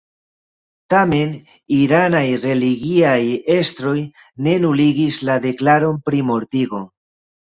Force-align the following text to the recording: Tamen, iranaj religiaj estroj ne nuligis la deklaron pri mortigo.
Tamen, 0.91 1.33
iranaj 1.79 2.23
religiaj 2.45 3.19
estroj 3.55 3.93
ne 4.47 4.55
nuligis 4.63 5.21
la 5.31 5.37
deklaron 5.45 6.01
pri 6.09 6.23
mortigo. 6.31 6.81